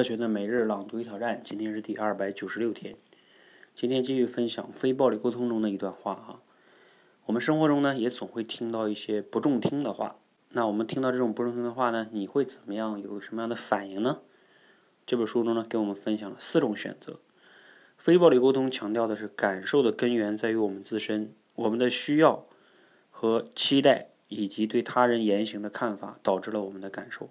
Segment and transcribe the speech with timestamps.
[0.00, 2.96] 科学的每日朗读与挑战，今天是第二百九十六天。
[3.74, 6.40] 今天继续分享非暴力沟通中的一段话哈。
[7.26, 10.16] 我们生活中呢，也总会听到一些不中听的话。
[10.48, 13.02] 那我们听到这种不中听的话呢，你会怎么样？
[13.02, 14.20] 有什么样的反应呢？
[15.04, 17.20] 这本书中呢，给我们分享了四种选择。
[17.98, 22.46] 非暴力沟通强调的是，感受的根源在于我们自身，我们的需要
[23.10, 27.28] 和期待，以及对他人言行的看法，导致了我们的感受。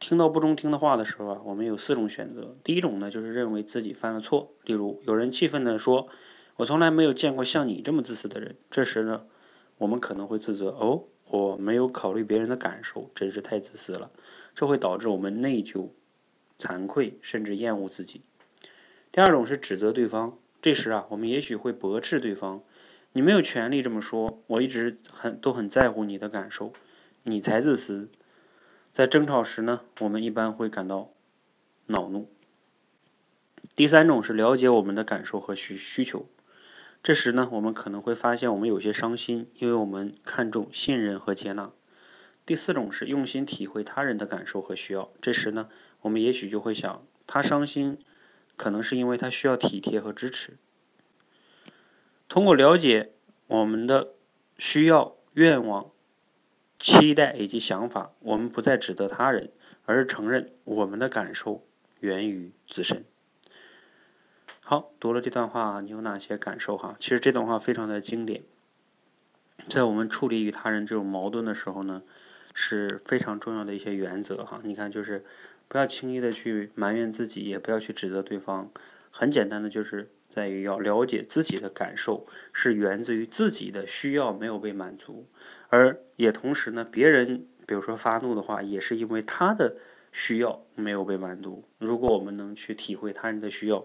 [0.00, 2.56] 听到不中听的话的时候啊，我们有四种选择。
[2.62, 4.52] 第一种呢，就是认为自己犯了错。
[4.62, 6.08] 例如，有人气愤地说
[6.56, 9.26] ：“我从来没有见过像你这么自私的人。”这时呢，
[9.76, 14.10] 我们可能会自责：“哦，我没有考虑别人的感受，真是太自私了。”
[14.54, 15.88] 这会导致我们内疚、
[16.58, 18.22] 惭愧，甚至厌恶自己。
[19.10, 20.38] 第二种是指责对方。
[20.62, 22.62] 这时啊，我们也许会驳斥对方
[23.12, 26.72] ：“你没有权利这么说，我一直很都很在乎你的感受，
[27.24, 28.08] 你才自私。”
[28.98, 31.12] 在争吵时呢，我们一般会感到
[31.86, 32.28] 恼怒。
[33.76, 36.26] 第三种是了解我们的感受和需需求，
[37.04, 41.70] 这时呢，我们可能会发现我们有些伤心，因为我们看重信任和接纳。
[42.44, 45.68] 第四种是用心体会他人的感受和需要，这时呢，
[46.00, 47.98] 我们也许就会想，他伤心，
[48.56, 50.56] 可能是因为他需要体贴和支持。
[52.28, 53.12] 通过了解
[53.46, 54.08] 我们的
[54.58, 55.92] 需要、愿望。
[56.78, 59.50] 期待以及想法，我们不再指责他人，
[59.84, 61.64] 而是承认我们的感受
[62.00, 63.04] 源于自身。
[64.60, 66.96] 好，读了这段话，你有哪些感受哈？
[67.00, 68.42] 其实这段话非常的经典，
[69.68, 72.02] 在我们处理与他人这种矛盾的时候呢，
[72.54, 74.60] 是非常重要的一些原则哈。
[74.62, 75.24] 你看，就是
[75.68, 78.70] 不要轻易的去埋怨自己，也不要去指责对方。
[79.10, 85.26] 很简单的，就是在于要了解自己的感受是源自于自己的需要没有被满足。
[85.70, 89.76] 而也同时呢，别人比如说发怒的话，也是因为他的
[90.12, 91.62] 需要没有被满足。
[91.78, 93.84] 如果我们能去体会他人的需要，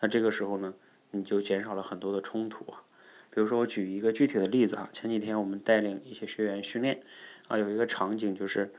[0.00, 0.74] 那这个时候呢，
[1.10, 2.82] 你就减少了很多的冲突啊。
[3.30, 7.02] 比如说我举一个具体的例子啊，前几天我们带领一些学员训练
[7.48, 8.70] 啊，有一个场景就是，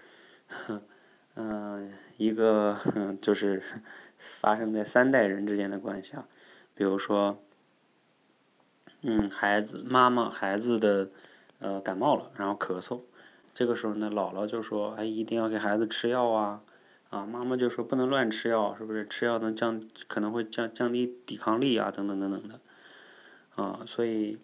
[1.33, 2.77] 嗯，一个
[3.19, 3.63] 就是
[4.19, 6.27] 发生在三代人之间的关系啊，
[6.75, 7.41] 比如说，
[9.01, 11.09] 嗯，孩子妈妈孩子的。
[11.63, 12.99] 呃，感冒了，然后咳嗽，
[13.53, 16.61] 这个时候呢，姥姥就说，哎，一定要给孩子吃药啊，
[17.09, 19.07] 啊，妈妈就说不能乱吃药，是不是？
[19.07, 22.59] 吃药能降，可能会降降低抵抗力啊，等等等等的，
[23.55, 24.37] 啊，所以，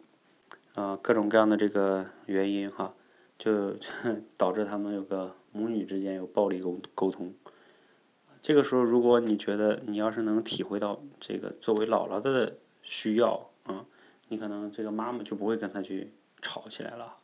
[0.76, 2.94] 啊，各种各样的这个原因哈，
[3.38, 3.76] 就
[4.38, 7.34] 导致他们有个母女之间有暴力沟沟通。
[8.42, 13.84] 这个时候，如果你觉得你要是能体会到这个作为姥姥的需要，啊，
[14.30, 16.14] 你可能这个妈妈就不会跟他去。
[16.42, 17.16] 吵起来了，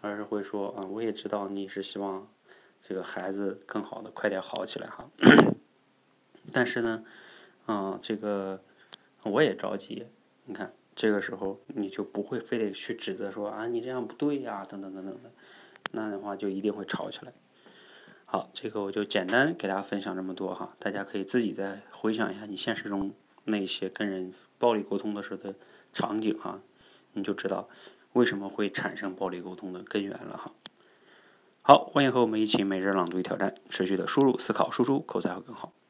[0.00, 2.28] 而是会说啊，我也知道你是希望
[2.82, 5.08] 这个孩子更好的快点好起来哈，
[6.52, 7.04] 但是呢，
[7.66, 8.60] 啊，这个
[9.22, 10.06] 我也着急，
[10.44, 15.30] 你看这个时候你就不会非得去指责说啊你这样不对呀等等等等的，
[15.92, 17.32] 那样的话就一定会吵起来。
[18.26, 25.54] 好，这个我就简单给大家分享这么多哈，大家可以自己再回想一下你现实中那些跟人暴力沟通的时候的
[25.92, 26.60] 场景哈，
[27.12, 27.68] 你就知道。
[28.14, 30.52] 为什么会产生暴力沟通的根源了哈？
[31.62, 35.74] 好，欢迎和我们一起每日朗读挑战，持续的输入、思考、输出，口才会更好。